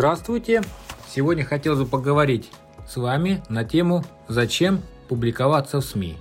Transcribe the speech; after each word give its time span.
Здравствуйте! 0.00 0.62
Сегодня 1.10 1.44
хотел 1.44 1.76
бы 1.76 1.84
поговорить 1.84 2.50
с 2.88 2.96
вами 2.96 3.42
на 3.50 3.64
тему 3.64 4.02
«Зачем 4.28 4.80
публиковаться 5.10 5.82
в 5.82 5.84
СМИ?». 5.84 6.16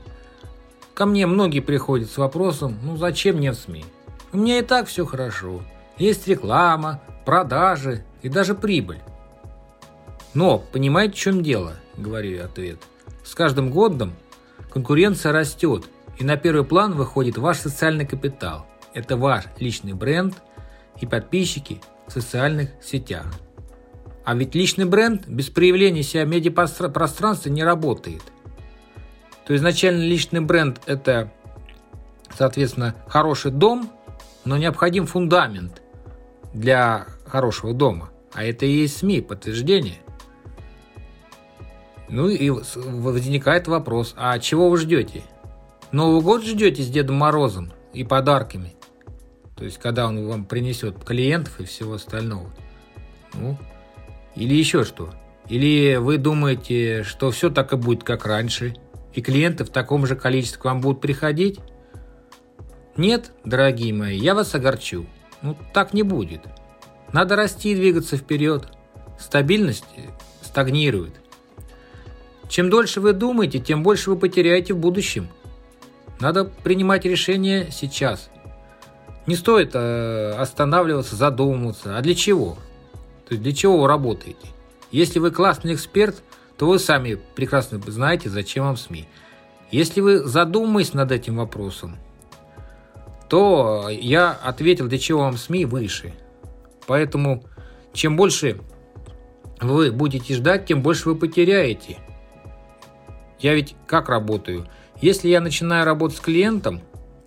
Ко 0.93 1.05
мне 1.05 1.25
многие 1.25 1.61
приходят 1.61 2.11
с 2.11 2.17
вопросом 2.17 2.77
«Ну 2.83 2.97
зачем 2.97 3.37
мне 3.37 3.53
в 3.53 3.55
СМИ?». 3.55 3.85
У 4.33 4.37
меня 4.37 4.59
и 4.59 4.63
так 4.63 4.87
все 4.87 5.05
хорошо. 5.05 5.61
Есть 5.97 6.27
реклама, 6.27 6.99
продажи 7.25 8.03
и 8.21 8.27
даже 8.27 8.53
прибыль. 8.53 8.99
Но 10.33 10.57
понимаете, 10.57 11.13
в 11.13 11.17
чем 11.17 11.41
дело, 11.41 11.75
говорю 11.95 12.31
я 12.31 12.45
ответ. 12.47 12.79
С 13.23 13.33
каждым 13.33 13.71
годом 13.71 14.13
конкуренция 14.73 15.31
растет, 15.31 15.85
и 16.17 16.25
на 16.25 16.35
первый 16.35 16.65
план 16.65 16.95
выходит 16.95 17.37
ваш 17.37 17.59
социальный 17.59 18.05
капитал. 18.05 18.65
Это 18.93 19.15
ваш 19.15 19.45
личный 19.57 19.93
бренд 19.93 20.35
и 20.99 21.05
подписчики 21.05 21.79
в 22.07 22.11
социальных 22.11 22.71
сетях. 22.83 23.25
А 24.29 24.35
ведь 24.35 24.53
личный 24.53 24.85
бренд 24.85 25.27
без 25.27 25.49
проявления 25.49 26.03
себя 26.03 26.23
в 26.23 26.27
медиапространстве 26.27 27.51
не 27.51 27.63
работает. 27.63 28.21
То 29.43 29.55
изначально 29.55 30.03
личный 30.03 30.39
бренд– 30.39 30.79
это, 30.85 31.33
соответственно, 32.37 32.93
хороший 33.07 33.49
дом, 33.49 33.89
но 34.45 34.55
необходим 34.57 35.07
фундамент 35.07 35.81
для 36.53 37.07
хорошего 37.25 37.73
дома. 37.73 38.11
А 38.31 38.43
это 38.43 38.67
и 38.67 38.71
есть 38.71 38.97
СМИ, 38.97 39.21
подтверждение. 39.21 39.97
Ну 42.07 42.29
и 42.29 42.51
возникает 42.51 43.67
вопрос, 43.67 44.13
а 44.15 44.37
чего 44.37 44.69
вы 44.69 44.77
ждете? 44.77 45.23
Новый 45.91 46.21
год 46.21 46.43
ждете 46.43 46.83
с 46.83 46.87
Дедом 46.87 47.15
Морозом 47.15 47.73
и 47.93 48.03
подарками? 48.03 48.75
То 49.55 49.65
есть, 49.65 49.79
когда 49.79 50.05
он 50.05 50.27
вам 50.27 50.45
принесет 50.45 51.03
клиентов 51.03 51.59
и 51.59 51.65
всего 51.65 51.95
остального. 51.95 52.47
Ну, 53.33 53.57
или 54.35 54.53
еще 54.53 54.83
что? 54.83 55.13
Или 55.47 55.95
вы 55.95 56.17
думаете, 56.17 57.03
что 57.03 57.31
все 57.31 57.49
так 57.49 57.73
и 57.73 57.75
будет, 57.75 58.03
как 58.03 58.25
раньше, 58.25 58.75
и 59.13 59.21
клиенты 59.21 59.63
в 59.63 59.69
таком 59.69 60.05
же 60.05 60.15
количестве 60.15 60.61
к 60.61 60.65
вам 60.65 60.81
будут 60.81 61.01
приходить? 61.01 61.59
Нет, 62.97 63.31
дорогие 63.43 63.93
мои, 63.93 64.17
я 64.17 64.35
вас 64.35 64.53
огорчу. 64.53 65.05
Ну, 65.41 65.57
так 65.73 65.93
не 65.93 66.03
будет. 66.03 66.41
Надо 67.13 67.35
расти 67.35 67.71
и 67.71 67.75
двигаться 67.75 68.17
вперед. 68.17 68.67
Стабильность 69.19 69.85
стагнирует. 70.41 71.13
Чем 72.47 72.69
дольше 72.69 72.99
вы 72.99 73.13
думаете, 73.13 73.59
тем 73.59 73.83
больше 73.83 74.09
вы 74.09 74.17
потеряете 74.17 74.73
в 74.73 74.77
будущем. 74.77 75.29
Надо 76.19 76.45
принимать 76.45 77.05
решения 77.05 77.69
сейчас. 77.71 78.29
Не 79.27 79.35
стоит 79.35 79.71
э, 79.73 80.33
останавливаться, 80.37 81.15
задумываться. 81.15 81.97
А 81.97 82.01
для 82.01 82.15
чего? 82.15 82.57
То 83.29 83.35
есть 83.35 83.43
для 83.43 83.53
чего 83.53 83.79
вы 83.79 83.87
работаете? 83.87 84.47
Если 84.91 85.19
вы 85.19 85.29
классный 85.29 85.75
эксперт, 85.75 86.23
то 86.57 86.67
вы 86.67 86.79
сами 86.79 87.19
прекрасно 87.35 87.79
знаете, 87.85 88.27
зачем 88.27 88.65
вам 88.65 88.75
СМИ. 88.75 89.07
Если 89.69 90.01
вы 90.01 90.23
задумаетесь 90.25 90.95
над 90.95 91.11
этим 91.11 91.37
вопросом, 91.37 91.97
то 93.29 93.87
я 93.87 94.31
ответил, 94.31 94.87
для 94.87 94.97
чего 94.97 95.19
вам 95.19 95.37
СМИ 95.37 95.65
выше. 95.65 96.15
Поэтому 96.87 97.43
чем 97.93 98.17
больше 98.17 98.59
вы 99.61 99.91
будете 99.91 100.33
ждать, 100.33 100.65
тем 100.65 100.81
больше 100.81 101.09
вы 101.09 101.15
потеряете. 101.15 101.99
Я 103.39 103.53
ведь 103.53 103.75
как 103.85 104.09
работаю? 104.09 104.67
Если 104.99 105.29
я 105.29 105.39
начинаю 105.39 105.85
работать 105.85 106.17
с 106.17 106.21
клиентом, 106.21 106.81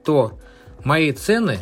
то 0.04 0.40
мои 0.82 1.12
цены 1.12 1.58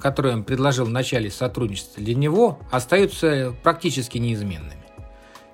которые 0.00 0.34
он 0.34 0.44
предложил 0.44 0.84
в 0.84 0.90
начале 0.90 1.30
сотрудничества, 1.30 2.02
для 2.02 2.14
него 2.14 2.58
остаются 2.70 3.54
практически 3.62 4.18
неизменными. 4.18 4.82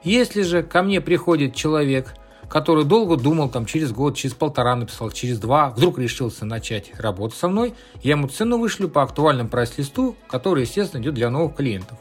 Если 0.03 0.43
же 0.43 0.63
ко 0.63 0.83
мне 0.83 1.01
приходит 1.01 1.55
человек, 1.55 2.15
который 2.49 2.85
долго 2.85 3.17
думал, 3.17 3.51
там, 3.51 3.67
через 3.67 3.93
год, 3.93 4.17
через 4.17 4.35
полтора 4.35 4.75
написал, 4.77 5.11
через 5.11 5.39
два, 5.39 5.71
вдруг 5.71 5.99
решился 5.99 6.45
начать 6.45 6.99
работать 6.99 7.39
со 7.39 7.49
мной, 7.49 7.75
я 8.03 8.13
ему 8.13 8.29
цену 8.29 8.59
вышлю 8.59 8.89
по 8.89 9.03
актуальному 9.03 9.49
прайс-листу, 9.49 10.17
который, 10.29 10.63
естественно, 10.63 11.03
идет 11.03 11.15
для 11.15 11.31
новых 11.31 11.57
клиентов. 11.57 11.99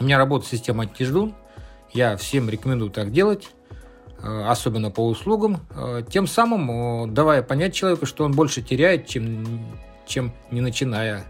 У 0.00 0.04
меня 0.04 0.18
работает 0.18 0.50
система 0.50 0.82
антиждун, 0.82 1.34
я 1.92 2.16
всем 2.16 2.50
рекомендую 2.50 2.90
так 2.90 3.12
делать, 3.12 3.50
э, 4.20 4.44
особенно 4.48 4.90
по 4.90 5.06
услугам, 5.06 5.60
э, 5.76 6.02
тем 6.10 6.26
самым 6.26 7.14
давая 7.14 7.42
понять 7.42 7.74
человеку, 7.74 8.06
что 8.06 8.24
он 8.24 8.32
больше 8.32 8.62
теряет, 8.62 9.06
чем 9.06 9.64
чем 10.12 10.32
не 10.50 10.60
начиная 10.60 11.24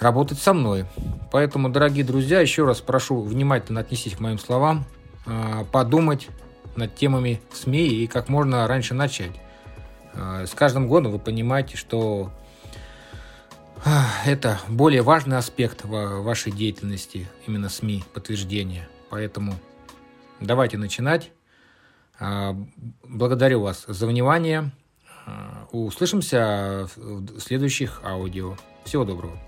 работать 0.00 0.38
со 0.38 0.54
мной. 0.54 0.86
Поэтому, 1.30 1.68
дорогие 1.68 2.04
друзья, 2.04 2.40
еще 2.40 2.64
раз 2.64 2.80
прошу 2.80 3.20
внимательно 3.20 3.80
отнестись 3.80 4.16
к 4.16 4.20
моим 4.20 4.38
словам, 4.38 4.86
а, 5.26 5.64
подумать 5.64 6.28
над 6.76 6.94
темами 6.94 7.42
СМИ 7.52 7.86
и 7.86 8.06
как 8.06 8.28
можно 8.28 8.66
раньше 8.66 8.94
начать. 8.94 9.32
А, 10.14 10.46
с 10.46 10.54
каждым 10.54 10.88
годом 10.88 11.12
вы 11.12 11.18
понимаете, 11.18 11.76
что 11.76 12.32
а, 13.84 14.06
это 14.24 14.58
более 14.68 15.02
важный 15.02 15.36
аспект 15.36 15.84
вашей 15.84 16.52
деятельности, 16.52 17.28
именно 17.46 17.68
СМИ, 17.68 18.04
подтверждение. 18.14 18.88
Поэтому 19.10 19.54
давайте 20.40 20.78
начинать. 20.78 21.30
Благодарю 23.04 23.60
вас 23.60 23.84
за 23.86 24.06
внимание. 24.08 24.72
Услышимся 25.72 26.88
в 26.96 27.40
следующих 27.40 28.00
аудио. 28.04 28.56
Всего 28.84 29.04
доброго. 29.04 29.47